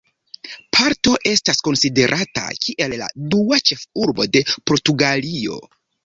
Porto 0.75 1.11
estas 1.31 1.59
konsiderata 1.67 2.45
kiel 2.63 2.95
la 3.01 3.09
dua 3.33 3.59
ĉefurbo 3.71 4.27
de 4.37 4.41
Portugalio. 4.71 5.59